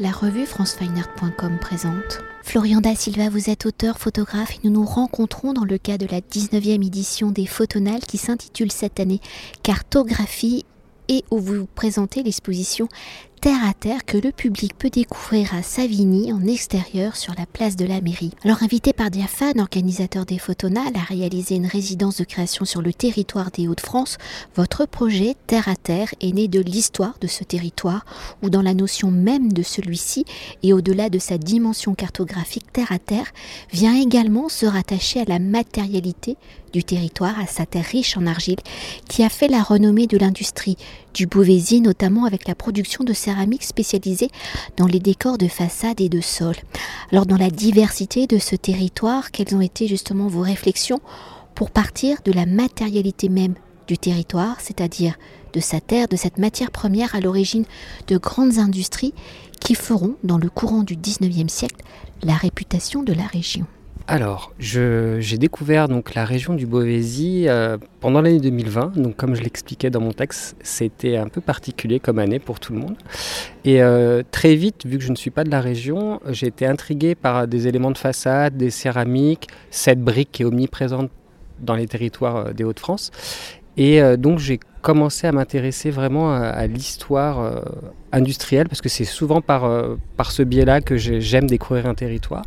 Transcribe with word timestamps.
La 0.00 0.12
revue 0.12 0.46
francefineart.com 0.46 1.58
présente. 1.60 2.20
Florian 2.44 2.80
Da 2.80 2.94
Silva, 2.94 3.28
vous 3.30 3.50
êtes 3.50 3.66
auteur, 3.66 3.98
photographe 3.98 4.54
et 4.54 4.60
nous 4.62 4.70
nous 4.70 4.84
rencontrons 4.84 5.52
dans 5.52 5.64
le 5.64 5.76
cadre 5.76 6.06
de 6.06 6.12
la 6.12 6.20
19e 6.20 6.86
édition 6.86 7.32
des 7.32 7.46
Photonales 7.46 8.06
qui 8.06 8.16
s'intitule 8.16 8.70
cette 8.70 9.00
année 9.00 9.20
Cartographie 9.64 10.64
et 11.08 11.24
où 11.32 11.40
vous 11.40 11.66
présentez 11.66 12.22
l'exposition 12.22 12.86
terre 13.38 13.64
à 13.64 13.72
terre 13.72 14.04
que 14.04 14.18
le 14.18 14.32
public 14.32 14.74
peut 14.76 14.90
découvrir 14.90 15.54
à 15.54 15.62
Savigny 15.62 16.32
en 16.32 16.44
extérieur 16.44 17.16
sur 17.16 17.34
la 17.38 17.46
place 17.46 17.76
de 17.76 17.84
la 17.86 18.00
mairie. 18.00 18.32
Alors 18.44 18.62
invité 18.62 18.92
par 18.92 19.10
Diaphane, 19.10 19.60
organisateur 19.60 20.24
des 20.24 20.38
Photonales, 20.38 20.96
à 20.96 21.04
réaliser 21.04 21.54
une 21.54 21.66
résidence 21.66 22.16
de 22.16 22.24
création 22.24 22.64
sur 22.64 22.82
le 22.82 22.92
territoire 22.92 23.50
des 23.50 23.68
Hauts-de-France, 23.68 24.18
votre 24.56 24.86
projet 24.86 25.36
Terre 25.46 25.68
à 25.68 25.76
terre 25.76 26.12
est 26.20 26.32
né 26.32 26.48
de 26.48 26.60
l'histoire 26.60 27.14
de 27.20 27.26
ce 27.26 27.44
territoire 27.44 28.04
ou 28.42 28.50
dans 28.50 28.62
la 28.62 28.74
notion 28.74 29.10
même 29.10 29.52
de 29.52 29.62
celui-ci 29.62 30.24
et 30.62 30.72
au-delà 30.72 31.08
de 31.08 31.18
sa 31.18 31.38
dimension 31.38 31.94
cartographique 31.94 32.72
terre 32.72 32.92
à 32.92 32.98
terre 32.98 33.32
vient 33.72 33.94
également 33.94 34.48
se 34.48 34.66
rattacher 34.66 35.20
à 35.20 35.24
la 35.24 35.38
matérialité 35.38 36.36
du 36.72 36.84
territoire, 36.84 37.38
à 37.38 37.46
sa 37.46 37.66
terre 37.66 37.84
riche 37.84 38.16
en 38.16 38.26
argile, 38.26 38.58
qui 39.08 39.22
a 39.22 39.28
fait 39.28 39.48
la 39.48 39.62
renommée 39.62 40.06
de 40.06 40.18
l'industrie 40.18 40.76
du 41.14 41.26
Beauvaisis, 41.26 41.80
notamment 41.80 42.24
avec 42.24 42.46
la 42.46 42.54
production 42.54 43.04
de 43.04 43.12
céramique 43.12 43.64
spécialisée 43.64 44.30
dans 44.76 44.86
les 44.86 45.00
décors 45.00 45.38
de 45.38 45.48
façade 45.48 46.00
et 46.00 46.08
de 46.08 46.20
sol. 46.20 46.54
Alors 47.12 47.26
dans 47.26 47.36
la 47.36 47.50
diversité 47.50 48.26
de 48.26 48.38
ce 48.38 48.56
territoire, 48.56 49.30
quelles 49.30 49.54
ont 49.54 49.60
été 49.60 49.88
justement 49.88 50.28
vos 50.28 50.42
réflexions 50.42 51.00
pour 51.54 51.70
partir 51.70 52.18
de 52.24 52.32
la 52.32 52.46
matérialité 52.46 53.28
même 53.28 53.54
du 53.86 53.98
territoire, 53.98 54.60
c'est-à-dire 54.60 55.16
de 55.52 55.60
sa 55.60 55.80
terre, 55.80 56.08
de 56.08 56.16
cette 56.16 56.38
matière 56.38 56.70
première 56.70 57.14
à 57.14 57.20
l'origine 57.20 57.64
de 58.06 58.18
grandes 58.18 58.58
industries 58.58 59.14
qui 59.60 59.74
feront, 59.74 60.14
dans 60.22 60.38
le 60.38 60.50
courant 60.50 60.82
du 60.82 60.96
19e 60.96 61.48
siècle, 61.48 61.82
la 62.22 62.34
réputation 62.34 63.02
de 63.02 63.12
la 63.12 63.26
région? 63.26 63.66
Alors, 64.10 64.54
j'ai 64.58 65.36
découvert 65.36 65.86
donc 65.86 66.14
la 66.14 66.24
région 66.24 66.54
du 66.54 66.66
Beauvaisis 66.66 67.46
euh, 67.46 67.76
pendant 68.00 68.22
l'année 68.22 68.40
2020. 68.40 68.96
Donc, 68.96 69.16
comme 69.16 69.34
je 69.34 69.42
l'expliquais 69.42 69.90
dans 69.90 70.00
mon 70.00 70.12
texte, 70.12 70.56
c'était 70.62 71.18
un 71.18 71.28
peu 71.28 71.42
particulier 71.42 72.00
comme 72.00 72.18
année 72.18 72.38
pour 72.38 72.58
tout 72.58 72.72
le 72.72 72.78
monde. 72.78 72.96
Et 73.66 73.82
euh, 73.82 74.22
très 74.30 74.54
vite, 74.54 74.86
vu 74.86 74.96
que 74.96 75.04
je 75.04 75.10
ne 75.10 75.14
suis 75.14 75.28
pas 75.28 75.44
de 75.44 75.50
la 75.50 75.60
région, 75.60 76.20
j'ai 76.30 76.46
été 76.46 76.64
intrigué 76.64 77.14
par 77.14 77.46
des 77.46 77.68
éléments 77.68 77.90
de 77.90 77.98
façade, 77.98 78.56
des 78.56 78.70
céramiques, 78.70 79.48
cette 79.70 80.00
brique 80.00 80.32
qui 80.32 80.40
est 80.40 80.46
omniprésente 80.46 81.10
dans 81.60 81.74
les 81.74 81.86
territoires 81.86 82.36
euh, 82.36 82.52
des 82.54 82.64
Hauts-de-France. 82.64 83.10
Et 83.76 84.00
donc 84.16 84.40
j'ai 84.40 84.58
commencé 84.82 85.28
à 85.28 85.30
m'intéresser 85.30 85.90
vraiment 85.90 86.32
à, 86.32 86.66
l'histoire 86.66 87.62
industrielle, 88.10 88.68
parce 88.68 88.80
que 88.80 88.88
c'est 88.88 89.04
souvent 89.04 89.40
par, 89.40 89.70
par 90.16 90.32
ce 90.32 90.42
biais-là 90.42 90.80
que 90.80 90.96
j'aime 90.96 91.46
découvrir 91.46 91.86
un 91.86 91.94
territoire. 91.94 92.42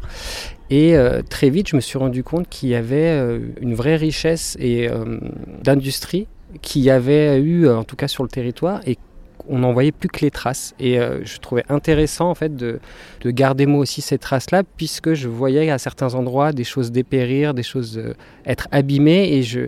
Et 0.72 0.96
euh, 0.96 1.22
très 1.22 1.50
vite, 1.50 1.68
je 1.68 1.76
me 1.76 1.82
suis 1.82 2.00
rendu 2.00 2.24
compte 2.24 2.48
qu'il 2.48 2.70
y 2.70 2.76
avait 2.76 3.10
euh, 3.10 3.40
une 3.60 3.76
vraie 3.76 3.98
richesse 3.98 4.56
et 4.58 4.90
euh, 4.90 5.20
d'industrie 5.62 6.28
qui 6.62 6.90
avait 6.90 7.40
eu, 7.42 7.68
en 7.68 7.84
tout 7.84 7.98
cas 7.98 8.08
sur 8.08 8.24
le 8.24 8.30
territoire, 8.30 8.80
et 8.88 8.98
on 9.50 9.60
n'en 9.60 9.74
voyait 9.74 9.92
plus 9.92 10.08
que 10.08 10.22
les 10.22 10.32
traces. 10.32 10.74
Et 10.80 10.98
je 10.98 11.38
trouvais 11.40 11.64
intéressant 11.70 12.30
en 12.30 12.36
fait 12.36 12.56
de, 12.56 12.80
garder 13.26 13.66
moi 13.66 13.80
aussi 13.80 14.02
ces 14.02 14.18
traces-là, 14.18 14.64
puisque 14.64 15.14
je 15.14 15.28
voyais 15.30 15.72
à 15.72 15.78
certains 15.78 16.14
endroits 16.14 16.52
des 16.52 16.66
choses 16.66 16.92
dépérir, 16.92 17.54
des 17.54 17.64
choses 17.64 18.02
être 18.46 18.68
abîmées, 18.72 19.34
et 19.34 19.44
je, 19.44 19.62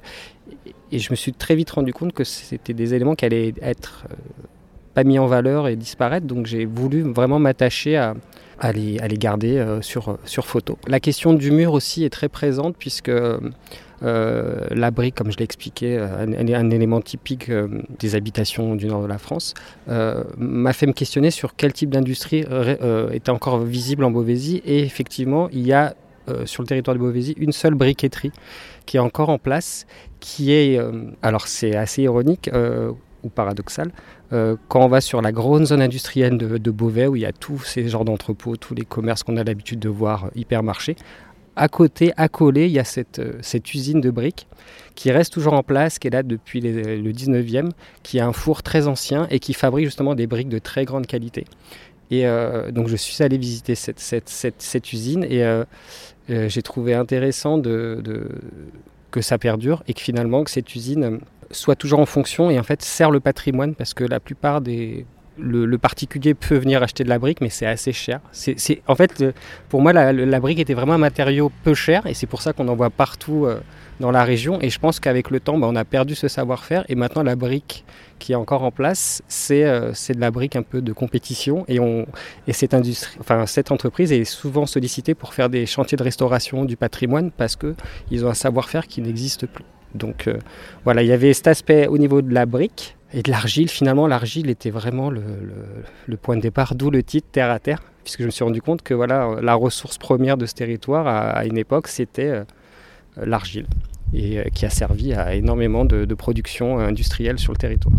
et 0.92 1.00
je 1.00 1.10
me 1.10 1.16
suis 1.16 1.34
très 1.34 1.56
vite 1.56 1.72
rendu 1.72 1.94
compte 1.94 2.14
que 2.14 2.26
c'était 2.26 2.74
des 2.74 2.94
éléments 2.94 3.16
qui 3.16 3.26
allaient 3.26 3.54
être 3.62 4.06
pas 4.94 5.04
mis 5.04 5.20
en 5.20 5.28
valeur 5.28 5.68
et 5.68 5.76
disparaître. 5.76 6.28
Donc 6.28 6.46
j'ai 6.46 6.66
voulu 6.66 7.02
vraiment 7.02 7.40
m'attacher 7.40 7.98
à, 7.98 8.16
à 8.60 8.72
les, 8.72 9.18
garder 9.18 9.58
euh, 9.58 9.82
sur, 9.82 10.18
sur 10.26 10.46
photo. 10.46 10.78
La 10.88 11.00
question 11.00 11.34
du 11.34 11.52
mur 11.52 11.74
aussi 11.74 12.04
est 12.04 12.10
très 12.10 12.30
présente 12.30 12.76
puisque 12.78 13.10
euh, 13.10 13.40
la 14.02 14.92
brique, 14.92 15.16
comme 15.16 15.32
je 15.32 15.38
l'ai 15.38 15.44
expliqué, 15.44 15.98
euh, 15.98 16.26
un, 16.26 16.54
un, 16.54 16.70
élément 16.70 17.02
typique 17.02 17.52
des 18.00 18.16
habitations 18.16 18.76
du 18.76 18.88
nord 18.88 19.02
de 19.04 19.08
la 19.08 19.18
France, 19.18 19.54
m'a 19.88 20.74
fait 20.74 20.88
me 20.88 20.94
questionner 20.94 21.32
sur 21.32 21.56
quel 21.56 21.74
type 21.74 21.90
d'industrie 21.90 22.46
était 23.12 23.32
encore 23.32 23.60
visible 23.60 24.04
en 24.04 24.12
Beauvaisis. 24.12 24.62
Et 24.66 24.80
effectivement, 24.80 25.50
il 25.52 25.66
y 25.66 25.74
a 25.74 25.96
sur 26.46 26.64
le 26.64 26.68
territoire 26.68 26.96
de 26.96 27.02
Beauvaisis 27.02 27.34
une 27.38 27.52
seule 27.52 27.76
briqueterie 27.76 28.32
qui 28.86 28.96
est 28.96 29.02
encore 29.02 29.30
en 29.30 29.38
place, 29.38 29.86
qui 30.20 30.54
est, 30.54 30.80
alors 31.22 31.48
c'est 31.48 31.76
assez 31.76 32.04
ironique 32.04 32.50
ou 33.24 33.30
paradoxal, 33.30 33.92
euh, 34.32 34.56
quand 34.68 34.84
on 34.84 34.88
va 34.88 35.02
sur 35.02 35.22
la 35.22 35.32
grande 35.32 35.66
zone 35.66 35.82
industrielle 35.82 36.38
de, 36.38 36.72
Beauvais, 36.72 37.08
où 37.08 37.16
il 37.16 37.22
y 37.22 37.26
a 37.26 37.32
tous 37.32 37.60
ces 37.60 37.88
genres 37.88 38.06
d'entrepôts, 38.06 38.56
tous 38.56 38.74
les 38.74 38.84
commerces 38.84 39.24
qu'on 39.24 39.38
a 39.38 39.44
l'habitude 39.44 39.80
de 39.80 39.90
voir, 39.90 40.26
euh, 40.26 40.30
hypermarchés, 40.36 40.96
à 41.56 41.68
côté, 41.68 42.14
accolé, 42.18 42.66
il 42.66 42.72
y 42.72 42.80
a 42.80 42.84
cette, 42.84 43.20
euh, 43.20 43.34
cette, 43.42 43.74
usine 43.74 44.02
de 44.02 44.10
briques 44.10 44.48
qui 44.96 45.12
reste 45.12 45.34
toujours 45.34 45.54
en 45.54 45.64
place, 45.64 46.00
qui 46.00 46.08
est 46.08 46.12
là 46.12 46.24
depuis 46.24 46.62
le 46.62 47.12
19e, 47.12 47.70
qui 48.02 48.20
a 48.20 48.28
un 48.28 48.34
four 48.34 48.64
très 48.64 48.88
ancien 48.88 49.28
et 49.30 49.40
qui 49.40 49.54
fabrique 49.54 49.86
justement 49.86 50.16
des 50.16 50.28
briques 50.28 50.50
de 50.50 50.60
très 50.60 50.86
grande 50.86 51.06
qualité. 51.08 51.46
Et 52.12 52.26
donc 52.72 52.90
je 52.90 52.96
suis 52.96 53.24
allé 53.24 53.40
visiter 53.40 53.74
cette, 53.74 54.94
usine 54.94 55.24
et 55.24 55.44
j'ai 56.30 56.62
trouvé 56.62 56.94
intéressant 56.94 57.58
de, 57.58 58.04
que 59.10 59.22
ça 59.22 59.40
perdure 59.40 59.84
et 59.88 59.94
que 59.94 60.02
finalement 60.02 60.44
que 60.44 60.52
cette 60.52 60.76
usine 60.76 61.20
soit 61.54 61.76
toujours 61.76 62.00
en 62.00 62.06
fonction 62.06 62.50
et 62.50 62.60
en 62.60 62.64
fait 62.64 62.82
sert 62.82 63.12
le 63.12 63.20
patrimoine 63.20 63.76
parce 63.76 63.94
que 63.94 64.04
la 64.04 64.20
plupart 64.20 64.62
des 64.62 65.06
le, 65.38 65.78
particulier 65.78 66.34
peut 66.34 66.58
venir 66.58 66.84
acheter 66.84 67.04
de 67.04 67.10
la 67.10 67.20
brique, 67.20 67.42
mais 67.42 67.50
c'est 67.50 67.66
assez 67.66 67.92
cher. 67.92 68.20
C'est, 68.32 68.82
en 68.88 68.96
fait, 68.96 69.24
pour 69.70 69.82
moi, 69.82 69.94
la, 69.94 70.40
brique 70.40 70.60
était 70.60 70.74
vraiment 70.74 70.94
un 70.94 71.00
matériau 71.00 71.52
peu 71.64 71.74
cher, 71.74 72.06
et 72.06 72.14
c'est 72.14 72.28
pour 72.28 72.42
ça 72.42 72.54
qu'on 72.54 72.68
en 72.68 72.76
voit 72.76 72.90
partout 72.90 73.46
euh, 73.46 73.60
dans 74.00 74.12
la 74.12 74.24
région. 74.24 74.60
Et 74.62 74.70
je 74.70 74.80
pense 74.80 75.00
qu'avec 75.00 75.32
le 75.32 75.40
temps, 75.40 75.58
bah, 75.58 75.68
on 75.70 75.76
a 75.76 75.86
perdu 75.86 76.16
ce 76.16 76.28
savoir-faire, 76.28 76.86
et 76.90 76.96
maintenant 76.96 77.24
la 77.24 77.36
brique 77.36 77.86
qui 78.20 78.34
est 78.34 78.36
encore 78.36 78.64
en 78.64 78.72
place, 78.72 79.22
c'est, 79.28 79.64
euh, 79.64 79.92
de 79.92 80.20
la 80.20 80.32
brique 80.32 80.56
un 80.56 80.64
peu 80.64 80.82
de 80.82 80.94
compétition, 80.94 81.66
et, 81.68 81.80
on, 81.80 82.06
et 82.48 82.54
cette, 82.54 82.74
industrie, 82.74 83.18
enfin, 83.20 83.46
cette 83.46 83.72
entreprise 83.72 84.12
est 84.12 84.26
souvent 84.26 84.66
sollicitée 84.66 85.16
pour 85.16 85.34
faire 85.34 85.50
des 85.50 85.66
chantiers 85.66 85.98
de 85.98 86.04
restauration 86.04 86.66
du 86.66 86.78
patrimoine 86.78 87.32
parce 87.32 87.56
qu'ils 87.56 88.26
ont 88.26 88.30
un 88.30 88.34
savoir-faire 88.34 88.88
qui 88.88 89.02
n'existe 89.02 89.48
plus. 89.48 89.66
Donc 89.96 90.28
euh, 90.28 90.38
voilà, 90.84 91.04
il 91.04 91.08
y 91.08 91.12
avait 91.12 91.34
cet 91.34 91.48
aspect 91.48 91.88
au 91.88 91.98
niveau 91.98 92.22
de 92.22 92.34
la 92.34 92.46
brique 92.46 92.96
et 93.14 93.22
de 93.22 93.30
l'argile. 93.30 93.70
Finalement, 93.70 94.08
l'argile 94.08 94.50
était 94.50 94.72
vraiment 94.72 95.10
le, 95.10 96.18
point 96.22 96.36
de 96.36 96.42
départ, 96.42 96.76
d'où 96.76 96.90
le 96.90 97.04
titre 97.04 97.28
Terre 97.32 97.52
à 97.52 97.60
Terre, 97.60 97.82
puisque 98.04 98.22
je 98.22 98.26
me 98.26 98.32
suis 98.32 98.44
rendu 98.44 98.62
compte 98.62 98.82
que 98.82 98.94
voilà, 98.94 99.36
la 99.42 99.54
ressource 99.54 99.98
première 99.98 100.38
de 100.38 100.46
ce 100.46 100.54
territoire 100.54 101.08
à, 101.08 101.46
une 101.46 101.58
époque, 101.58 101.88
c'était 101.88 102.30
euh, 102.30 102.44
l'argile, 103.18 103.68
et 104.14 104.40
euh, 104.40 104.44
qui 104.54 104.66
a 104.66 104.70
servi 104.70 105.14
à 105.14 105.36
énormément 105.36 105.86
de, 105.86 106.06
de 106.06 106.16
production 106.16 106.80
industrielle 106.80 107.40
sur 107.40 107.54
le 107.54 107.58
territoire. 107.58 107.96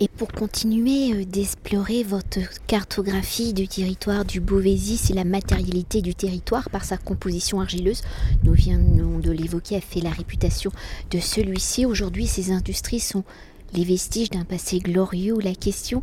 Et 0.00 0.08
pour 0.08 0.28
continuer 0.28 1.12
euh, 1.12 1.24
d'explorer 1.24 2.02
votre 2.02 2.38
cartographie 2.66 3.52
du 3.52 3.68
territoire 3.68 4.24
du 4.24 4.40
Beauvaisis 4.40 5.10
et 5.10 5.14
la 5.14 5.24
matérialité 5.24 6.00
du 6.00 6.14
territoire 6.14 6.70
par 6.70 6.84
sa 6.84 6.96
composition 6.96 7.60
argileuse, 7.60 8.02
nous 8.44 8.54
venons 8.54 9.18
de 9.18 9.30
l'évoquer, 9.30 9.76
a 9.76 9.80
fait 9.80 10.00
la 10.00 10.10
réputation 10.10 10.72
de 11.10 11.18
celui-ci. 11.18 11.84
Aujourd'hui, 11.86 12.26
ces 12.26 12.50
industries 12.50 13.00
sont 13.00 13.24
les 13.74 13.84
vestiges 13.84 14.30
d'un 14.30 14.44
passé 14.44 14.78
glorieux 14.78 15.38
la 15.40 15.54
question 15.54 16.02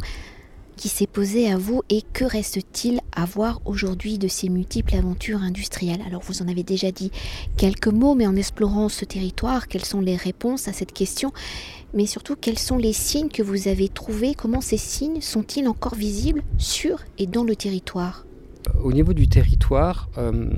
qui 0.77 0.87
s'est 0.87 1.07
posée 1.07 1.51
à 1.51 1.57
vous 1.57 1.81
et 1.89 2.01
que 2.13 2.23
reste-t-il 2.23 3.01
à 3.13 3.25
voir 3.25 3.59
aujourd'hui 3.65 4.17
de 4.17 4.29
ces 4.29 4.47
multiples 4.47 4.95
aventures 4.95 5.41
industrielles? 5.41 6.01
Alors 6.07 6.21
vous 6.21 6.41
en 6.41 6.47
avez 6.47 6.63
déjà 6.63 6.91
dit 6.91 7.11
quelques 7.57 7.87
mots, 7.87 8.15
mais 8.15 8.27
en 8.27 8.35
explorant 8.35 8.87
ce 8.87 9.03
territoire, 9.03 9.67
quelles 9.67 9.83
sont 9.83 9.99
les 9.99 10.15
réponses 10.15 10.67
à 10.67 10.73
cette 10.73 10.93
question? 10.93 11.33
Mais 11.93 12.05
surtout, 12.05 12.35
quels 12.39 12.59
sont 12.59 12.77
les 12.77 12.93
signes 12.93 13.29
que 13.29 13.43
vous 13.43 13.67
avez 13.67 13.89
trouvés? 13.89 14.35
Comment 14.35 14.61
ces 14.61 14.77
signes 14.77 15.19
sont-ils 15.19 15.67
encore 15.67 15.95
visibles 15.95 16.43
sur 16.57 16.99
et 17.17 17.27
dans 17.27 17.43
le 17.43 17.55
territoire? 17.55 18.25
Au 18.83 18.91
niveau 18.91 19.13
du 19.13 19.27
territoire, 19.27 20.09
euh, 20.17 20.49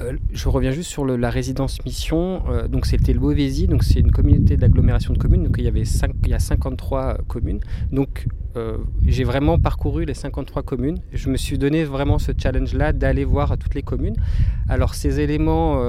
euh, 0.00 0.16
je 0.32 0.48
reviens 0.48 0.70
juste 0.70 0.90
sur 0.90 1.06
la 1.06 1.30
résidence 1.30 1.84
mission. 1.84 2.42
Euh, 2.48 2.68
donc 2.68 2.86
c'était 2.86 3.12
le 3.12 3.20
Beauvaisis, 3.20 3.66
donc 3.66 3.84
c'est 3.84 4.00
une 4.00 4.12
communauté 4.12 4.56
d'agglomération 4.56 5.12
de 5.12 5.18
communes. 5.18 5.44
Donc 5.44 5.56
il 5.58 5.64
y 5.64 5.68
avait 5.68 5.82
il 5.82 6.28
y 6.28 6.34
a 6.34 6.38
53 6.38 7.18
communes. 7.26 7.60
Donc 7.90 8.26
euh, 8.58 8.76
j'ai 9.06 9.24
vraiment 9.24 9.58
parcouru 9.58 10.04
les 10.04 10.14
53 10.14 10.62
communes. 10.62 10.98
Je 11.12 11.28
me 11.30 11.36
suis 11.36 11.58
donné 11.58 11.84
vraiment 11.84 12.18
ce 12.18 12.32
challenge-là 12.36 12.92
d'aller 12.92 13.24
voir 13.24 13.56
toutes 13.58 13.74
les 13.74 13.82
communes. 13.82 14.16
Alors 14.68 14.94
ces 14.94 15.20
éléments, 15.20 15.80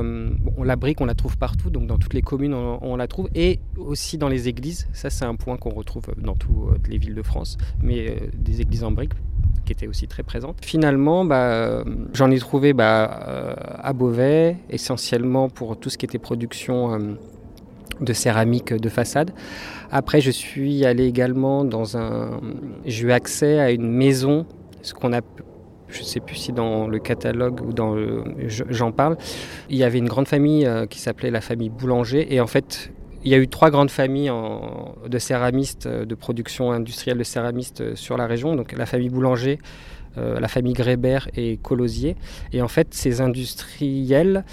on 0.58 0.64
la 0.64 0.76
brique, 0.76 1.02
on 1.02 1.06
la 1.06 1.16
trouve 1.16 1.38
partout, 1.38 1.70
donc 1.70 1.88
dans 1.88 1.98
toutes 1.98 2.14
les 2.14 2.22
communes 2.22 2.54
on, 2.54 2.96
la 2.96 3.08
trouve, 3.08 3.30
et 3.36 3.60
aussi 3.78 4.18
dans 4.18 4.30
les 4.30 4.48
églises. 4.48 4.88
Ça 4.94 5.10
c'est 5.10 5.26
un 5.26 5.36
point 5.36 5.58
qu'on 5.58 5.72
retrouve 5.72 6.06
dans 6.18 6.36
toutes 6.36 6.88
les 6.88 6.98
villes 6.98 7.16
de 7.16 7.22
France, 7.22 7.58
mais 7.82 8.30
des 8.34 8.62
églises 8.62 8.84
en 8.86 8.92
briques 8.92 9.14
qui 9.70 9.74
était 9.74 9.88
aussi 9.88 10.08
très 10.08 10.24
présente. 10.24 10.66
Finalement, 10.66 11.26
bah, 11.26 11.84
j'en 12.14 12.32
ai 12.32 12.40
trouvé 12.40 12.74
bah, 12.74 13.22
euh, 13.28 13.54
à 13.78 13.94
Beauvais, 13.94 14.58
essentiellement 14.72 15.48
pour 15.48 15.80
tout 15.80 15.92
ce 15.92 15.98
qui 16.00 16.06
était 16.06 16.18
production 16.18 16.94
euh, 16.94 16.98
de 18.02 18.14
céramique 18.14 18.74
de 18.74 18.90
façade. 18.90 19.32
Après, 19.92 20.22
je 20.22 20.32
suis 20.32 20.86
allé 20.86 21.06
également 21.06 21.64
dans 21.66 21.98
un. 21.98 22.40
J'ai 22.86 23.08
eu 23.08 23.12
accès 23.12 23.60
à 23.60 23.72
une 23.72 23.92
maison, 23.92 24.46
ce 24.82 24.94
qu'on 24.94 25.14
a 25.14 25.22
je 25.90 26.00
ne 26.00 26.04
sais 26.04 26.20
plus 26.20 26.36
si 26.36 26.52
dans 26.52 26.88
le 26.88 27.00
catalogue 27.00 27.62
ou 27.62 27.74
dans 27.74 27.96
j'en 28.48 28.92
parle, 28.92 29.18
il 29.70 29.78
y 29.78 29.84
avait 29.84 29.98
une 29.98 30.08
grande 30.08 30.28
famille 30.28 30.70
qui 30.90 31.00
s'appelait 31.00 31.32
la 31.32 31.42
famille 31.42 31.70
Boulanger. 31.70 32.34
Et 32.34 32.40
en 32.40 32.48
fait, 32.48 32.92
il 33.24 33.32
y 33.32 33.34
a 33.34 33.38
eu 33.38 33.48
trois 33.48 33.72
grandes 33.72 33.90
familles 33.90 34.32
de 35.08 35.18
céramistes, 35.18 35.88
de 35.88 36.16
production 36.16 36.72
industrielle 36.72 37.18
de 37.18 37.24
céramistes 37.24 37.96
sur 37.96 38.18
la 38.18 38.28
région. 38.28 38.56
Donc 38.56 38.72
la 38.72 38.86
famille 38.86 39.10
Boulanger, 39.10 39.58
la 40.16 40.48
famille 40.48 40.74
Grébert 40.74 41.28
et 41.36 41.58
Colosier. 41.58 42.16
Et 42.54 42.62
en 42.62 42.68
fait, 42.68 42.94
ces 42.94 43.22
industriels 43.22 44.46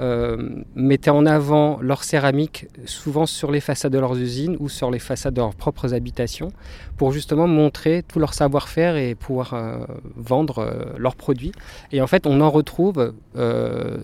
euh, 0.00 0.36
mettaient 0.74 1.10
en 1.10 1.26
avant 1.26 1.78
leur 1.80 2.04
céramique 2.04 2.66
souvent 2.84 3.26
sur 3.26 3.50
les 3.50 3.60
façades 3.60 3.92
de 3.92 3.98
leurs 3.98 4.16
usines 4.16 4.56
ou 4.60 4.68
sur 4.68 4.90
les 4.90 5.00
façades 5.00 5.34
de 5.34 5.40
leurs 5.40 5.54
propres 5.54 5.92
habitations 5.92 6.52
pour 6.96 7.10
justement 7.10 7.48
montrer 7.48 8.04
tout 8.06 8.20
leur 8.20 8.32
savoir-faire 8.32 8.96
et 8.96 9.16
pouvoir 9.16 9.54
euh, 9.54 9.78
vendre 10.16 10.58
euh, 10.58 10.84
leurs 10.98 11.16
produits. 11.16 11.52
Et 11.90 12.00
en 12.00 12.06
fait, 12.06 12.26
on 12.26 12.40
en 12.40 12.50
retrouve 12.50 13.12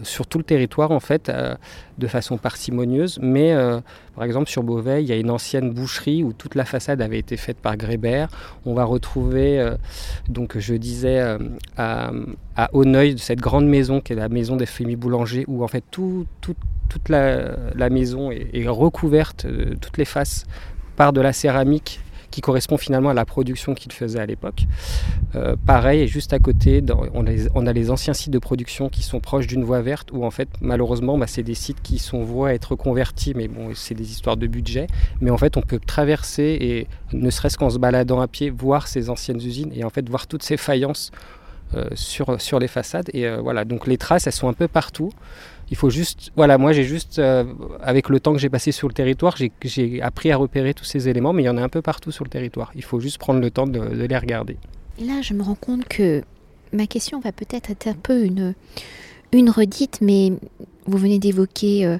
sur 0.02 0.26
tout 0.26 0.38
le 0.38 0.44
territoire 0.44 0.90
en 0.92 1.00
fait 1.00 1.30
de 1.98 2.06
façon 2.06 2.38
parcimonieuse, 2.38 3.18
mais 3.22 3.54
par 4.14 4.24
exemple 4.24 4.48
sur 4.48 4.62
Beauvais, 4.62 5.02
il 5.02 5.08
y 5.08 5.12
a 5.12 5.16
une 5.16 5.30
ancienne 5.30 5.72
boucherie 5.72 6.24
où 6.24 6.32
toute 6.32 6.54
la 6.54 6.64
façade 6.64 7.00
avait 7.00 7.18
été 7.18 7.36
faite 7.36 7.58
par 7.58 7.76
Grébert. 7.76 8.28
On 8.66 8.74
va 8.74 8.84
retrouver, 8.84 9.74
donc 10.28 10.58
je 10.58 10.74
disais, 10.74 11.20
à, 11.76 12.10
à 12.56 12.70
Auneuil, 12.72 13.18
cette 13.18 13.40
grande 13.40 13.66
maison 13.66 14.00
qui 14.00 14.12
est 14.12 14.16
la 14.16 14.28
maison 14.28 14.56
des 14.56 14.66
familles 14.66 14.96
boulangers, 14.96 15.44
où 15.48 15.64
en 15.64 15.68
fait 15.68 15.84
toute 15.90 17.08
la, 17.08 17.90
maison 17.90 18.30
est, 18.30 18.68
recouverte, 18.68 19.44
euh, 19.46 19.74
toutes 19.80 19.98
les 19.98 20.04
faces, 20.04 20.46
par 20.96 21.12
de 21.12 21.20
la 21.20 21.32
céramique 21.32 22.00
qui 22.34 22.40
correspond 22.40 22.76
finalement 22.76 23.10
à 23.10 23.14
la 23.14 23.24
production 23.24 23.74
qu'il 23.74 23.92
faisait 23.92 24.18
à 24.18 24.26
l'époque. 24.26 24.64
Euh, 25.36 25.54
pareil, 25.66 26.08
juste 26.08 26.32
à 26.32 26.40
côté, 26.40 26.82
on, 27.14 27.24
a 27.66 27.72
les, 27.72 27.90
anciens 27.92 28.12
sites 28.12 28.32
de 28.32 28.40
production 28.40 28.88
qui 28.88 29.04
sont 29.04 29.20
proches 29.20 29.46
d'une 29.46 29.62
voie 29.62 29.82
verte, 29.82 30.10
où 30.12 30.24
en 30.24 30.32
fait, 30.32 30.48
malheureusement, 30.60 31.16
bah, 31.16 31.28
c'est 31.28 31.44
des 31.44 31.54
sites 31.54 31.80
qui 31.80 32.00
sont 32.00 32.24
voués 32.24 32.50
à 32.50 32.54
être 32.54 32.74
convertis, 32.74 33.34
mais 33.36 33.46
bon, 33.46 33.70
c'est 33.76 33.94
des 33.94 34.10
histoires 34.10 34.36
de 34.36 34.48
budget. 34.48 34.88
Mais 35.20 35.30
en 35.30 35.38
fait, 35.38 35.56
on 35.56 35.62
peut 35.62 35.78
traverser 35.78 36.58
et, 36.60 36.88
ne 37.16 37.30
serait-ce 37.30 37.56
qu'en 37.56 37.70
se 37.70 37.78
baladant 37.78 38.20
à 38.20 38.26
pied, 38.26 38.50
voir 38.50 38.88
ces 38.88 39.10
anciennes 39.10 39.36
usines 39.36 39.70
et 39.72 39.84
en 39.84 39.90
fait 39.90 40.08
voir 40.08 40.26
toutes 40.26 40.42
ces 40.42 40.56
faïences 40.56 41.12
euh, 41.74 41.88
sur, 41.94 42.40
sur 42.40 42.58
les 42.58 42.66
façades. 42.66 43.10
Et 43.14 43.30
voilà, 43.36 43.64
donc 43.64 43.86
les 43.86 43.96
traces, 43.96 44.26
elles 44.26 44.32
sont 44.32 44.48
un 44.48 44.54
peu 44.54 44.66
partout. 44.66 45.12
Il 45.70 45.76
faut 45.76 45.90
juste, 45.90 46.30
voilà, 46.36 46.58
moi 46.58 46.72
j'ai 46.72 46.84
juste, 46.84 47.18
euh, 47.18 47.44
avec 47.82 48.08
le 48.08 48.20
temps 48.20 48.32
que 48.32 48.38
j'ai 48.38 48.50
passé 48.50 48.72
sur 48.72 48.88
le 48.88 48.94
territoire, 48.94 49.36
j'ai 49.36 50.02
appris 50.02 50.30
à 50.30 50.36
repérer 50.36 50.74
tous 50.74 50.84
ces 50.84 51.08
éléments, 51.08 51.32
mais 51.32 51.42
il 51.42 51.46
y 51.46 51.48
en 51.48 51.56
a 51.56 51.62
un 51.62 51.68
peu 51.68 51.82
partout 51.82 52.10
sur 52.10 52.24
le 52.24 52.30
territoire. 52.30 52.70
Il 52.74 52.84
faut 52.84 53.00
juste 53.00 53.18
prendre 53.18 53.40
le 53.40 53.50
temps 53.50 53.66
de, 53.66 53.80
les 53.80 54.18
regarder. 54.18 54.56
Là, 55.00 55.22
je 55.22 55.34
me 55.34 55.42
rends 55.42 55.54
compte 55.54 55.86
que 55.86 56.22
ma 56.72 56.86
question 56.86 57.20
va 57.20 57.32
peut-être 57.32 57.70
être 57.70 57.86
un 57.86 57.94
peu 57.94 58.24
une, 58.24 58.54
une 59.32 59.50
redite, 59.50 59.98
mais 60.00 60.32
vous 60.86 60.98
venez 60.98 61.18
d'évoquer 61.18 61.86
euh, 61.86 61.98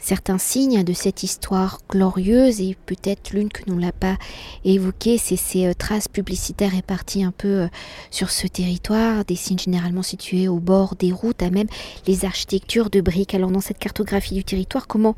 certains 0.00 0.38
signes 0.38 0.82
de 0.82 0.92
cette 0.92 1.22
histoire 1.22 1.78
glorieuse 1.88 2.60
et 2.60 2.76
peut-être 2.86 3.30
l'une 3.32 3.50
que 3.50 3.62
nous 3.66 3.78
l'a 3.78 3.92
pas 3.92 4.16
évoquée, 4.64 5.18
c'est 5.18 5.36
ces 5.36 5.66
euh, 5.66 5.74
traces 5.74 6.08
publicitaires 6.08 6.72
réparties 6.72 7.22
un 7.22 7.32
peu 7.32 7.48
euh, 7.48 7.68
sur 8.10 8.30
ce 8.30 8.46
territoire, 8.46 9.24
des 9.24 9.36
signes 9.36 9.58
généralement 9.58 10.02
situés 10.02 10.48
au 10.48 10.58
bord 10.58 10.96
des 10.96 11.12
routes, 11.12 11.42
à 11.42 11.50
même 11.50 11.68
les 12.06 12.24
architectures 12.24 12.90
de 12.90 13.00
briques. 13.00 13.34
Alors 13.34 13.50
dans 13.50 13.60
cette 13.60 13.78
cartographie 13.78 14.34
du 14.34 14.44
territoire, 14.44 14.86
comment 14.86 15.14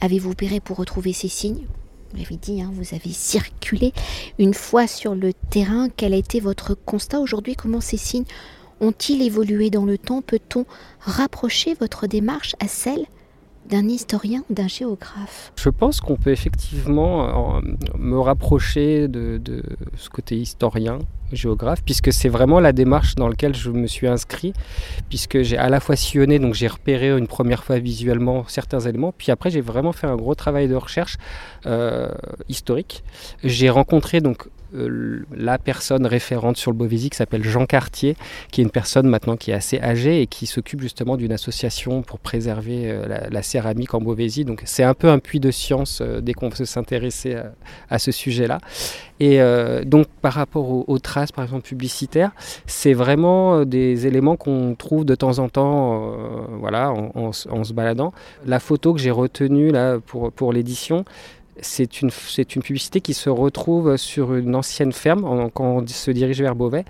avez-vous 0.00 0.30
opéré 0.30 0.60
pour 0.60 0.76
retrouver 0.76 1.12
ces 1.12 1.28
signes? 1.28 1.66
Vous 2.12 2.18
l'avez 2.18 2.36
dit, 2.36 2.62
hein, 2.62 2.70
vous 2.72 2.94
avez 2.94 3.12
circulé 3.12 3.92
une 4.38 4.54
fois 4.54 4.86
sur 4.86 5.14
le 5.14 5.32
terrain. 5.32 5.88
Quel 5.94 6.14
a 6.14 6.16
été 6.16 6.40
votre 6.40 6.74
constat 6.74 7.20
aujourd'hui? 7.20 7.54
Comment 7.54 7.80
ces 7.80 7.98
signes 7.98 8.24
ont-ils 8.80 9.20
évolué 9.22 9.68
dans 9.68 9.84
le 9.84 9.98
temps? 9.98 10.22
Peut-on 10.22 10.64
rapprocher 11.00 11.74
votre 11.74 12.06
démarche 12.06 12.54
à 12.60 12.68
celle 12.68 13.04
d'un 13.68 13.88
historien 13.88 14.42
ou 14.50 14.54
d'un 14.54 14.68
géographe 14.68 15.52
Je 15.56 15.68
pense 15.68 16.00
qu'on 16.00 16.16
peut 16.16 16.30
effectivement 16.30 17.56
euh, 17.56 17.60
me 17.98 18.18
rapprocher 18.18 19.08
de, 19.08 19.40
ce 19.96 20.08
côté 20.08 20.36
historien, 20.36 20.98
géographe, 21.32 21.82
puisque 21.84 22.12
c'est 22.12 22.28
vraiment 22.28 22.60
la 22.60 22.72
démarche 22.72 23.14
dans 23.14 23.28
laquelle 23.28 23.54
je 23.54 23.70
me 23.70 23.86
suis 23.86 24.06
inscrit, 24.06 24.54
puisque 25.08 25.42
j'ai 25.42 25.58
à 25.58 25.68
la 25.68 25.80
fois 25.80 25.96
sillonné, 25.96 26.38
donc 26.38 26.54
j'ai 26.54 26.68
repéré 26.68 27.16
une 27.16 27.26
première 27.26 27.64
fois 27.64 27.78
visuellement 27.78 28.44
certains 28.48 28.80
éléments, 28.80 29.12
puis 29.16 29.30
après 29.30 29.50
j'ai 29.50 29.60
vraiment 29.60 29.92
fait 29.92 30.06
un 30.06 30.16
gros 30.16 30.34
travail 30.34 30.68
de 30.68 30.74
recherche 30.74 31.16
euh, 31.66 32.08
historique. 32.48 33.04
J'ai 33.44 33.68
rencontré 33.68 34.20
donc 34.20 34.48
euh, 34.74 35.24
la 35.34 35.56
personne 35.58 36.04
référente 36.04 36.58
sur 36.58 36.70
le 36.70 36.76
Beauvaisis 36.76 37.10
qui 37.10 37.16
s'appelle 37.16 37.42
Jean 37.42 37.64
Cartier, 37.64 38.16
qui 38.50 38.60
est 38.60 38.64
une 38.64 38.70
personne 38.70 39.06
maintenant 39.08 39.36
qui 39.36 39.50
est 39.50 39.54
assez 39.54 39.80
âgée 39.80 40.20
et 40.20 40.26
qui 40.26 40.46
s'occupe 40.46 40.82
justement 40.82 41.16
d'une 41.16 41.32
association 41.32 42.02
pour 42.02 42.18
préserver 42.18 42.90
euh, 42.90 43.28
la, 43.30 43.42
céramique 43.42 43.94
en 43.94 44.00
Beauvaisis. 44.00 44.44
Donc 44.44 44.62
c'est 44.66 44.82
un 44.82 44.92
peu 44.92 45.08
un 45.08 45.18
puits 45.20 45.40
de 45.40 45.50
science 45.50 46.00
euh, 46.02 46.20
dès 46.20 46.34
qu'on 46.34 46.50
veut 46.50 46.66
s'intéresser 46.66 47.36
à, 47.88 47.98
ce 47.98 48.12
sujet-là. 48.12 48.58
Et 49.20 49.40
donc 49.84 50.06
par 50.22 50.34
rapport 50.34 50.88
aux, 50.88 50.98
traces, 51.00 51.32
par 51.32 51.42
exemple 51.44 51.66
publicitaires, 51.66 52.30
c'est 52.66 52.92
vraiment 52.92 53.64
des 53.64 54.06
éléments 54.06 54.36
qu'on 54.36 54.76
trouve 54.76 55.04
de 55.04 55.16
temps 55.16 55.40
en 55.40 55.48
temps, 55.48 56.14
voilà, 56.60 56.92
en, 56.92 57.32
se 57.32 57.72
baladant. 57.72 58.12
La 58.46 58.60
photo 58.60 58.94
que 58.94 59.00
j'ai 59.00 59.10
retenue 59.10 59.70
là 59.70 59.98
pour, 59.98 60.30
pour 60.30 60.52
l'édition, 60.52 61.04
c'est 61.60 62.00
une, 62.02 62.10
une, 62.38 62.62
publicité 62.62 63.00
qui 63.00 63.14
se 63.14 63.30
retrouve 63.30 63.96
sur 63.96 64.34
une 64.34 64.54
ancienne 64.54 64.92
ferme 64.92 65.50
quand 65.52 65.78
on 65.78 65.86
se 65.86 66.10
dirige 66.10 66.40
vers 66.40 66.54
Beauvais. 66.54 66.84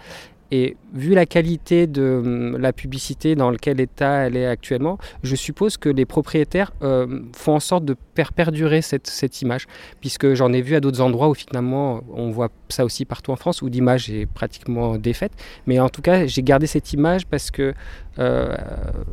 Et 0.50 0.76
vu 0.94 1.14
la 1.14 1.26
qualité 1.26 1.86
de 1.86 2.22
hum, 2.24 2.56
la 2.56 2.72
publicité 2.72 3.34
dans 3.34 3.52
quel 3.54 3.80
état 3.80 4.26
elle 4.26 4.36
est 4.36 4.46
actuellement, 4.46 4.98
je 5.22 5.36
suppose 5.36 5.76
que 5.76 5.88
les 5.88 6.06
propriétaires 6.06 6.72
euh, 6.82 7.20
font 7.34 7.56
en 7.56 7.60
sorte 7.60 7.84
de 7.84 7.94
perdurer 8.34 8.82
cette, 8.82 9.42
image, 9.42 9.66
puisque 10.00 10.34
j'en 10.34 10.52
ai 10.52 10.60
vu 10.60 10.74
à 10.74 10.80
d'autres 10.80 11.00
endroits 11.00 11.28
où 11.28 11.34
finalement 11.34 12.00
on 12.12 12.30
voit 12.30 12.48
ça 12.68 12.84
aussi 12.84 13.04
partout 13.04 13.30
en 13.30 13.36
France, 13.36 13.62
où 13.62 13.68
l'image 13.68 14.10
est 14.10 14.26
pratiquement 14.26 14.96
défaite. 14.96 15.32
Mais 15.66 15.78
en 15.78 15.88
tout 15.88 16.02
cas, 16.02 16.26
j'ai 16.26 16.42
gardé 16.42 16.66
cette 16.66 16.92
image 16.92 17.26
parce 17.26 17.50
que 17.50 17.74
euh, 18.18 18.56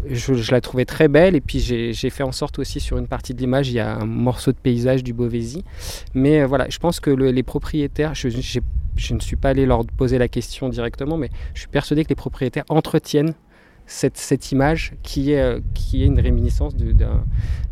je, 0.10 0.52
la 0.52 0.62
trouvais 0.62 0.86
très 0.86 1.08
belle, 1.08 1.36
et 1.36 1.42
puis 1.42 1.60
j'ai 1.60 2.10
fait 2.10 2.24
en 2.24 2.32
sorte 2.32 2.58
aussi 2.60 2.80
sur 2.80 2.98
une 2.98 3.08
partie 3.08 3.34
de 3.34 3.40
l'image, 3.40 3.70
il 3.70 3.76
y 3.76 3.80
a 3.80 3.96
un 3.96 4.06
morceau 4.06 4.52
de 4.52 4.58
paysage 4.58 5.04
du 5.04 5.14
Beauvaisis. 5.14 5.64
Mais 6.14 6.42
euh, 6.42 6.48
voilà, 6.48 6.68
je 6.70 6.80
pense 6.80 7.00
que 7.00 7.12
les 7.12 7.44
propriétaires, 7.44 8.14
je 8.96 9.14
ne 9.14 9.20
suis 9.20 9.36
pas 9.36 9.50
allé 9.50 9.66
leur 9.66 9.86
poser 9.86 10.18
la 10.18 10.28
question 10.28 10.70
directement, 10.70 11.18
mais 11.18 11.30
je 11.54 11.62
suis 11.62 11.68
persuadé 11.68 12.04
que 12.04 12.10
les 12.10 12.16
propriétaires 12.16 12.66
entretiennent 12.70 13.34
cette, 13.88 14.52
image 14.52 14.94
qui 15.04 15.32
est, 15.32 15.42
euh, 15.42 15.60
qui 15.74 16.04
est 16.04 16.06
une 16.06 16.20
réminiscence 16.20 16.76
de, 16.76 16.96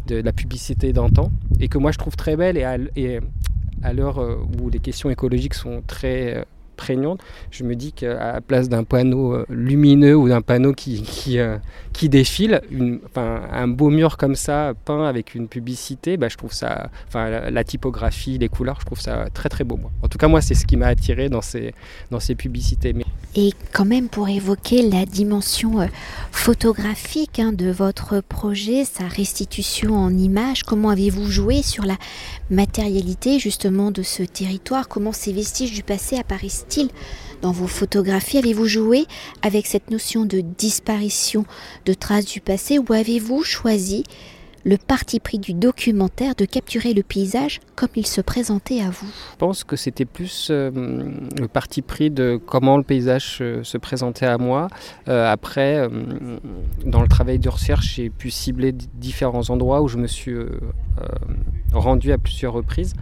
la 0.09 0.33
publicité 0.33 0.93
d'antan 0.93 1.31
et 1.59 1.67
que 1.67 1.77
moi 1.77 1.91
je 1.91 1.97
trouve 1.97 2.15
très 2.15 2.35
belle 2.35 2.57
et 2.57 2.63
à, 2.63 2.77
et 2.95 3.19
à 3.81 3.93
l'heure 3.93 4.19
euh, 4.19 4.35
où 4.61 4.69
les 4.69 4.79
questions 4.79 5.09
écologiques 5.09 5.55
sont 5.55 5.81
très 5.87 6.37
euh, 6.37 6.43
prégnante, 6.73 7.21
je 7.51 7.63
me 7.63 7.75
dis 7.75 7.93
qu'à 7.93 8.33
la 8.33 8.41
place 8.41 8.69
d'un 8.69 8.83
panneau 8.83 9.33
euh, 9.33 9.45
lumineux 9.49 10.15
ou 10.15 10.27
d'un 10.29 10.41
panneau 10.41 10.73
qui, 10.73 11.01
qui, 11.01 11.39
euh, 11.39 11.57
qui 11.93 12.09
défile, 12.09 12.61
une, 12.71 12.99
un 13.15 13.67
beau 13.67 13.89
mur 13.89 14.17
comme 14.17 14.35
ça, 14.35 14.73
peint 14.85 15.05
avec 15.05 15.35
une 15.35 15.47
publicité, 15.47 16.17
bah, 16.17 16.27
je 16.29 16.37
trouve 16.37 16.53
ça, 16.53 16.89
enfin, 17.07 17.29
la, 17.49 17.63
typographie, 17.63 18.37
les 18.37 18.49
couleurs, 18.49 18.79
je 18.79 18.85
trouve 18.85 18.99
ça 18.99 19.27
très 19.33 19.49
très 19.49 19.63
beau. 19.63 19.79
En 20.01 20.07
tout 20.07 20.17
cas, 20.17 20.27
moi, 20.27 20.41
c'est 20.41 20.55
ce 20.55 20.65
qui 20.65 20.77
m'a 20.77 20.87
attiré 20.87 21.29
dans 21.29 21.41
ces, 21.41 21.73
dans 22.11 22.19
ces 22.19 22.35
publicités. 22.35 22.93
Et 23.35 23.51
quand 23.71 23.85
même, 23.85 24.09
pour 24.09 24.29
évoquer 24.29 24.87
la 24.87 25.07
dimension 25.07 25.81
euh, 25.81 25.87
photographique 26.31 27.39
hein, 27.39 27.51
de 27.51 27.71
votre 27.71 28.21
projet, 28.21 28.85
sa 28.85 29.07
restitution 29.07 29.95
en 29.95 30.15
images, 30.15 30.61
comment 30.61 30.89
avez-vous 30.89 31.31
joué 31.31 31.63
sur 31.63 31.83
la 31.83 31.97
matérialité 32.51 33.39
justement 33.39 33.89
de 33.89 34.03
ce 34.03 34.21
territoire? 34.21 34.87
Comment 34.87 35.11
ces 35.11 35.33
vestiges 35.33 35.71
du 35.71 35.81
passé 35.81 36.17
apparaissent-ils 36.17 36.89
dans 37.41 37.51
vos 37.51 37.65
photographies? 37.65 38.37
Avez-vous 38.37 38.67
joué 38.67 39.07
avec 39.41 39.65
cette 39.65 39.89
notion 39.89 40.25
de 40.25 40.41
disparition 40.41 41.43
de 41.87 41.95
traces 41.95 42.25
du 42.25 42.39
passé 42.39 42.77
ou 42.77 42.93
avez-vous 42.93 43.43
choisi 43.43 44.03
le 44.65 44.77
parti 44.77 45.19
pris 45.19 45.39
du 45.39 45.53
documentaire 45.53 46.35
de 46.35 46.45
capturer 46.45 46.93
le 46.93 47.03
paysage 47.03 47.59
comme 47.75 47.89
il 47.95 48.07
se 48.07 48.21
présentait 48.21 48.81
à 48.81 48.89
vous 48.89 49.07
Je 49.33 49.37
pense 49.37 49.63
que 49.63 49.75
c'était 49.75 50.05
plus 50.05 50.47
euh, 50.49 50.71
le 51.39 51.47
parti 51.47 51.81
pris 51.81 52.09
de 52.09 52.39
comment 52.45 52.77
le 52.77 52.83
paysage 52.83 53.37
se 53.37 53.77
présentait 53.77 54.25
à 54.25 54.37
moi. 54.37 54.67
Euh, 55.07 55.31
après, 55.31 55.77
euh, 55.77 55.89
dans 56.85 57.01
le 57.01 57.07
travail 57.07 57.39
de 57.39 57.49
recherche, 57.49 57.95
j'ai 57.95 58.09
pu 58.09 58.29
cibler 58.29 58.71
différents 58.71 59.49
endroits 59.49 59.81
où 59.81 59.87
je 59.87 59.97
me 59.97 60.07
suis 60.07 60.35
rendu 61.73 62.11
à 62.11 62.17
plusieurs 62.17 62.53
reprises. 62.53 62.93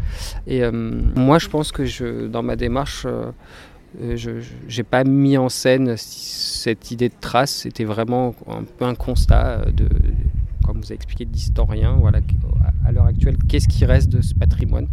Et 0.48 0.62
moi, 0.72 1.40
je 1.40 1.48
pense 1.48 1.72
que 1.72 2.28
dans 2.28 2.42
ma 2.42 2.56
démarche, 2.56 3.06
je 4.00 4.32
n'ai 4.32 4.84
pas 4.84 5.04
mis 5.04 5.38
en 5.38 5.50
scène 5.50 5.96
cette 5.98 6.92
idée 6.92 7.10
de 7.10 7.16
trace, 7.20 7.52
c'était 7.52 7.84
vraiment 7.84 8.34
un 8.48 8.64
peu 8.64 8.86
un 8.86 8.96
constat 8.96 9.66
de, 9.74 9.88
comme 10.72 10.80
vous 10.80 10.88
avez 10.88 10.96
expliqué, 10.96 11.26
d'historien. 11.26 11.98
Voilà, 12.00 12.20
à 12.86 12.94
l'heure 12.94 13.06
actuelle, 13.06 13.36
qu'est-ce 13.50 13.68
qui 13.68 13.84
reste 13.84 14.08
de 14.08 14.22
ce 14.22 14.34
patrimoine, 14.34 14.88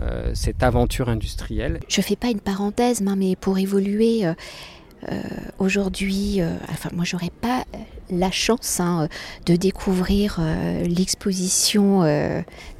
euh, 0.00 0.30
cette 0.34 0.62
aventure 0.62 1.10
industrielle? 1.10 1.80
Je 1.88 2.00
ne 2.00 2.04
fais 2.04 2.16
pas 2.16 2.28
une 2.28 2.40
parenthèse, 2.40 3.02
mais 3.02 3.36
pour 3.36 3.58
évoluer, 3.58 4.24
euh, 4.24 4.32
aujourd'hui, 5.58 6.40
enfin 6.70 6.88
moi 6.94 7.04
j'aurais 7.04 7.32
pas 7.42 7.64
la 8.10 8.30
chance 8.30 8.80
hein, 8.80 9.08
de 9.44 9.56
découvrir 9.56 10.40
l'exposition 10.84 12.00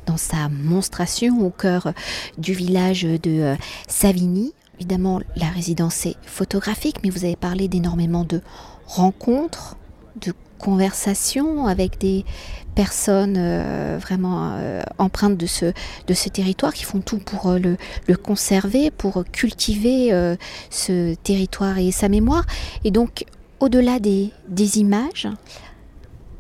dans 0.06 0.16
sa 0.16 0.48
monstration 0.48 1.44
au 1.44 1.50
cœur 1.50 1.92
du 2.38 2.54
village 2.54 3.02
de 3.02 3.54
Savigny. 3.86 4.54
Évidemment, 4.78 5.20
la 5.36 5.48
résidence 5.48 6.06
est 6.06 6.16
photographique, 6.22 6.96
mais 7.04 7.10
vous 7.10 7.26
avez 7.26 7.36
parlé 7.36 7.68
d'énormément 7.68 8.24
de 8.24 8.40
rencontres, 8.86 9.76
de 10.22 10.32
conversations 10.60 11.66
avec 11.66 11.98
des 11.98 12.24
personnes 12.74 13.36
euh, 13.36 13.98
vraiment 14.00 14.52
euh, 14.54 14.82
empreintes 14.98 15.36
de 15.36 15.46
ce, 15.46 15.72
de 16.06 16.14
ce 16.14 16.28
territoire 16.28 16.72
qui 16.72 16.84
font 16.84 17.00
tout 17.00 17.18
pour 17.18 17.48
euh, 17.48 17.58
le, 17.58 18.16
conserver, 18.16 18.90
pour 18.90 19.24
cultiver 19.32 20.10
ce 20.70 21.14
territoire 21.14 21.78
et 21.78 21.90
sa 21.90 22.08
mémoire. 22.08 22.44
Et 22.84 22.90
donc, 22.90 23.24
au-delà 23.60 23.98
des, 23.98 24.30
des 24.48 24.78
images, 24.78 25.28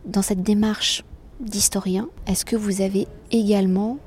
dans 0.04 0.22
cette 0.22 0.42
démarche 0.42 1.04
d'historien, 1.40 2.08
est-ce 2.26 2.44
que 2.44 2.56
vous 2.56 2.82
avez 2.82 3.08
également 3.30 3.98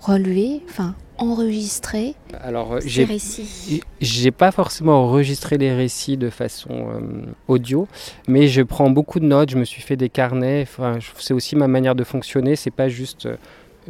relevé, 0.00 0.62
enfin, 0.68 0.94
enregistré 1.22 2.14
Alors, 2.42 2.78
ces 2.80 3.04
récits 3.04 3.82
J'ai 4.00 4.30
pas 4.30 4.50
forcément 4.50 5.04
enregistré 5.04 5.58
les 5.58 5.72
récits 5.72 6.16
de 6.16 6.30
façon 6.30 6.70
euh, 6.70 7.00
audio, 7.48 7.86
mais 8.28 8.48
je 8.48 8.62
prends 8.62 8.90
beaucoup 8.90 9.20
de 9.20 9.26
notes, 9.26 9.50
je 9.50 9.58
me 9.58 9.64
suis 9.64 9.82
fait 9.82 9.96
des 9.96 10.08
carnets, 10.08 10.62
enfin, 10.62 10.98
c'est 11.18 11.34
aussi 11.34 11.56
ma 11.56 11.68
manière 11.68 11.94
de 11.94 12.04
fonctionner, 12.04 12.56
c'est 12.56 12.70
pas 12.70 12.88
juste 12.88 13.26
euh, 13.26 13.36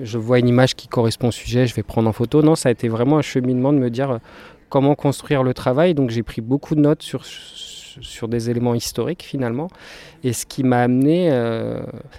je 0.01 0.19
vois 0.19 0.39
une 0.39 0.49
image 0.49 0.75
qui 0.75 0.89
correspond 0.89 1.29
au 1.29 1.33
sujet, 1.33 1.67
je 1.67 1.75
vais 1.75 1.83
prendre 1.83 2.09
en 2.09 2.12
photo. 2.12 2.41
Non, 2.43 2.55
ça 2.55 2.71
a 2.71 2.73
été 2.73 2.89
vraiment 2.89 3.19
un 3.19 3.23
cheminement 3.23 3.75
de 3.75 3.79
me 3.79 3.91
dire 3.91 4.12
euh, 4.12 4.19
comment 4.71 4.95
construire 4.95 5.43
le 5.43 5.53
travail, 5.53 5.95
donc 5.95 6.11
j'ai 6.11 6.23
pris 6.23 6.41
beaucoup 6.41 6.75
de 6.75 6.81
notes 6.81 7.03
sur 7.03 7.25
sur 8.01 8.27
des 8.27 8.49
éléments 8.49 8.75
historiques 8.75 9.23
finalement. 9.23 9.69
Et 10.25 10.33
ce 10.33 10.47
qui 10.47 10.65
m'a 10.65 10.81
amené, 10.81 11.29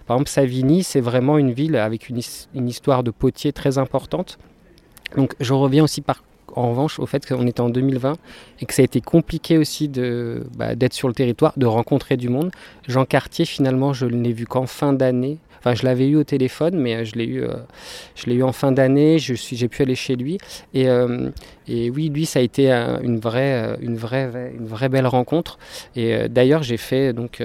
par 0.05 0.17
exemple, 0.17 0.29
Savigny, 0.29 0.83
c'est 0.83 1.01
vraiment 1.01 1.39
une 1.39 1.51
ville 1.51 1.77
avec 1.77 2.09
une, 2.09 2.21
une, 2.53 2.67
histoire 2.69 3.01
de 3.01 3.09
potier 3.09 3.53
très 3.53 3.79
importante. 3.79 4.37
Donc 5.15 5.33
je 5.39 5.53
reviens 5.53 5.83
aussi 5.83 6.01
en 6.55 6.69
revanche 6.69 6.99
au 6.99 7.05
fait 7.05 7.25
qu'on 7.25 7.47
était 7.47 7.61
en 7.61 7.69
2020 7.69 8.15
et 8.59 8.65
que 8.65 8.73
ça 8.73 8.81
a 8.81 8.85
été 8.85 9.01
compliqué 9.01 9.57
aussi 9.57 9.89
bah, 10.55 10.75
d'être 10.75 10.93
sur 10.93 11.07
le 11.07 11.13
territoire, 11.13 11.53
de 11.57 11.65
rencontrer 11.65 12.17
du 12.17 12.29
monde. 12.29 12.51
Jean 12.87 13.05
Cartier, 13.05 13.45
finalement, 13.45 13.93
je 13.93 14.05
ne 14.05 14.21
l'ai 14.21 14.33
vu 14.33 14.45
qu'en 14.45 14.67
fin 14.67 14.93
d'année. 14.93 15.39
Enfin, 15.59 15.75
je 15.75 15.85
l'avais 15.85 16.09
eu 16.09 16.17
au 16.17 16.25
téléphone, 16.25 16.77
mais 16.77 16.95
euh, 16.95 17.05
je 17.05 17.15
l'ai 17.15 17.25
eu, 17.25 17.41
euh, 17.41 17.53
je 18.15 18.25
l'ai 18.25 18.35
eu 18.35 18.43
en 18.43 18.51
fin 18.51 18.73
d'année. 18.73 19.17
Je 19.17 19.33
suis, 19.33 19.55
j'ai 19.55 19.69
pu 19.69 19.81
aller 19.81 19.95
chez 19.95 20.17
lui. 20.17 20.37
Et, 20.73 20.89
euh, 20.89 21.29
oui, 21.69 22.09
lui, 22.09 22.25
ça 22.25 22.39
a 22.39 22.41
été 22.41 22.69
une 22.69 23.17
vraie, 23.17 23.77
une 23.81 23.95
vraie, 23.95 24.53
une 24.59 24.65
vraie 24.65 24.89
belle 24.89 25.07
rencontre. 25.07 25.57
Et 25.95 26.27
d'ailleurs, 26.27 26.63
j'ai 26.63 26.75
fait 26.75 27.13
donc 27.13 27.41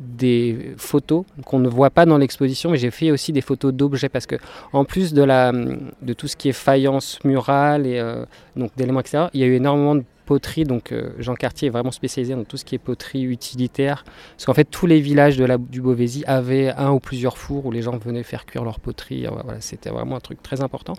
des 0.00 0.74
photos 0.76 1.24
qu'on 1.44 1.58
ne 1.58 1.68
voit 1.68 1.90
pas 1.90 2.06
dans 2.06 2.18
l'exposition, 2.18 2.70
mais 2.70 2.78
j'ai 2.78 2.90
fait 2.90 3.10
aussi 3.10 3.32
des 3.32 3.40
photos 3.40 3.72
d'objets 3.72 4.08
parce 4.08 4.26
que 4.26 4.36
en 4.72 4.84
plus 4.84 5.12
de, 5.12 5.22
la, 5.22 5.52
de 5.52 6.12
tout 6.12 6.28
ce 6.28 6.36
qui 6.36 6.48
est 6.48 6.52
faïence 6.52 7.22
murale 7.24 7.86
et 7.86 7.98
euh, 7.98 8.24
donc 8.56 8.70
d'éléments 8.76 9.00
etc., 9.00 9.26
il 9.34 9.40
y 9.40 9.44
a 9.44 9.46
eu 9.46 9.54
énormément 9.54 9.94
de 9.94 10.04
poterie. 10.24 10.64
Donc 10.64 10.92
euh, 10.92 11.10
Jean 11.18 11.34
Cartier 11.34 11.68
est 11.68 11.70
vraiment 11.70 11.90
spécialisé 11.90 12.34
dans 12.34 12.44
tout 12.44 12.56
ce 12.56 12.64
qui 12.64 12.74
est 12.74 12.78
poterie 12.78 13.22
utilitaire, 13.22 14.04
parce 14.32 14.46
qu'en 14.46 14.54
fait 14.54 14.64
tous 14.64 14.86
les 14.86 15.00
villages 15.00 15.36
du 15.36 15.80
Beauvaisis 15.80 16.24
avaient 16.26 16.70
un 16.70 16.90
ou 16.90 17.00
plusieurs 17.00 17.38
fours 17.38 17.66
où 17.66 17.72
les 17.72 17.82
gens 17.82 17.96
venaient 17.98 18.22
faire 18.22 18.46
cuire 18.46 18.64
leur 18.64 18.80
poterie. 18.80 19.26
Voilà, 19.26 19.60
c'était 19.60 19.90
vraiment 19.90 20.16
un 20.16 20.20
truc 20.20 20.42
très 20.42 20.62
important. 20.62 20.94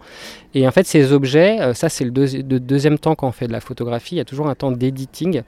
Et 0.54 0.68
en 0.68 0.72
fait 0.72 0.86
ces 0.86 1.12
objets, 1.12 1.60
euh, 1.60 1.74
ça 1.74 1.90
c'est 1.90 2.06
le, 2.06 2.12
le, 2.12 2.60
deuxième 2.60 2.98
temps 2.98 3.16
qu'on 3.16 3.32
fait 3.32 3.48
de 3.48 3.54
la 3.54 3.62
photographie. 3.62 4.16
Il 4.16 4.20
y 4.20 4.22
a 4.22 4.25
toujours 4.25 4.48
un 4.48 4.56
temps 4.56 4.72
d'editing. 4.72 5.42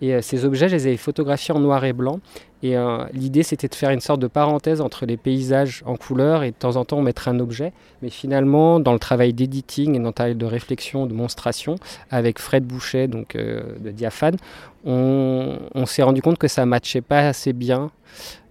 Et 0.00 0.14
euh, 0.14 0.22
ces 0.22 0.44
objets, 0.44 0.68
je 0.68 0.76
les 0.76 0.86
avais 0.86 0.96
photographiés 0.96 1.54
en 1.54 1.60
noir 1.60 1.84
et 1.84 1.92
blanc. 1.92 2.20
Et 2.62 2.76
euh, 2.76 3.04
l'idée, 3.12 3.42
c'était 3.42 3.68
de 3.68 3.74
faire 3.74 3.90
une 3.90 4.00
sorte 4.00 4.20
de 4.20 4.26
parenthèse 4.26 4.80
entre 4.80 5.06
les 5.06 5.16
paysages 5.16 5.82
en 5.86 5.96
couleur 5.96 6.42
et 6.42 6.50
de 6.50 6.56
temps 6.56 6.76
en 6.76 6.84
temps 6.84 7.00
mettre 7.02 7.28
un 7.28 7.38
objet. 7.40 7.72
Mais 8.02 8.10
finalement, 8.10 8.80
dans 8.80 8.92
le 8.92 8.98
travail 8.98 9.32
d'editing 9.32 9.94
et 9.94 9.98
dans 9.98 10.08
le 10.08 10.12
travail 10.12 10.34
de 10.34 10.46
réflexion, 10.46 11.06
de 11.06 11.14
monstration, 11.14 11.76
avec 12.10 12.38
Fred 12.38 12.64
Boucher, 12.64 13.06
donc 13.06 13.36
euh, 13.36 13.62
de 13.80 13.90
Diaphane, 13.90 14.36
on, 14.84 15.58
s'est 15.86 16.02
rendu 16.02 16.22
compte 16.22 16.38
que 16.38 16.48
ça 16.48 16.64
matchait 16.66 17.00
pas 17.00 17.28
assez 17.28 17.52
bien. 17.52 17.90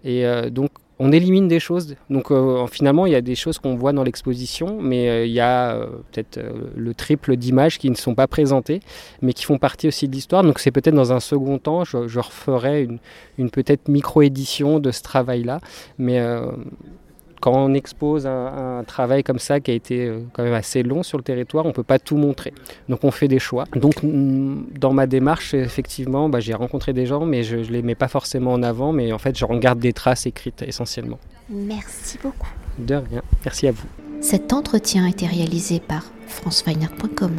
Et 0.04 0.26
donc, 0.52 0.70
on 1.00 1.12
élimine 1.12 1.48
des 1.48 1.60
choses. 1.60 1.96
Donc 2.10 2.32
euh, 2.32 2.66
finalement, 2.68 3.06
il 3.06 3.12
y 3.12 3.16
a 3.16 3.22
des 3.22 3.36
choses 3.36 3.60
qu'on 3.60 3.76
voit 3.76 3.94
dans 3.94 4.04
l'exposition, 4.04 4.80
mais 4.82 5.10
euh, 5.10 5.26
il 5.26 5.32
y 5.32 5.40
a 5.40 5.76
euh, 5.76 5.88
peut-être 6.12 6.40
le 6.76 6.94
triple 6.94 7.36
d'images 7.36 7.78
qui 7.78 7.90
ne 7.90 7.96
sont 7.96 8.16
pas 8.16 8.28
présentées, 8.28 8.82
mais 9.22 9.34
qui 9.34 9.46
font 9.46 9.58
partie 9.58 9.88
aussi 9.88 10.08
de 10.08 10.14
l'histoire. 10.14 10.44
Donc 10.44 10.60
c'est 10.60 10.72
peut-être 10.72 10.96
dans 10.96 11.14
un 11.14 11.20
second 11.20 11.60
temps, 11.60 11.84
je, 11.84 12.20
referai 12.20 12.84
une, 12.84 13.00
une 13.38 13.50
peut-être 13.50 13.88
micro-édition 13.88 14.80
de 14.80 14.92
ce 14.92 15.02
travail-là. 15.04 15.60
Mais 15.98 16.20
quand 17.40 17.54
on 17.54 17.74
expose 17.74 18.26
un, 18.28 18.84
travail 18.86 19.24
comme 19.24 19.40
ça 19.40 19.60
qui 19.60 19.72
a 19.72 19.74
été 19.74 20.06
euh, 20.06 20.20
quand 20.34 20.44
même 20.44 20.54
assez 20.54 20.84
long 20.84 21.04
sur 21.04 21.18
le 21.18 21.24
territoire, 21.24 21.66
on 21.66 21.70
ne 21.70 21.74
peut 21.74 21.84
pas 21.84 22.00
tout 22.00 22.18
montrer. 22.18 22.54
Donc 22.90 23.04
on 23.04 23.12
fait 23.12 23.28
des 23.28 23.40
choix. 23.40 23.66
Donc 23.76 23.96
dans 24.04 24.94
ma 24.94 25.08
démarche, 25.08 25.54
effectivement, 25.54 26.30
bah, 26.30 26.40
j'ai 26.40 26.54
rencontré 26.54 26.94
des 26.94 27.06
gens, 27.06 27.26
mais 27.26 27.44
je 27.44 27.58
ne 27.58 27.64
les 27.64 27.82
mets 27.82 27.96
pas 27.96 28.08
forcément 28.08 28.54
en 28.54 28.64
avant, 28.64 28.92
mais 28.94 29.12
en 29.12 29.18
fait, 29.18 29.38
je 29.38 29.46
regarde 29.46 29.80
des 29.80 29.94
traces 29.94 30.26
écrites 30.26 30.62
essentiellement. 30.62 31.20
Merci 31.50 32.18
beaucoup. 32.22 32.50
De 32.78 32.96
rien. 32.96 33.22
Merci 33.44 33.68
à 33.68 33.72
vous. 33.72 33.88
Cet 34.22 34.54
entretien 34.54 35.06
a 35.06 35.10
été 35.10 35.26
réalisé 35.26 35.80
par 35.80 36.04
franceweiner.com. 36.28 37.32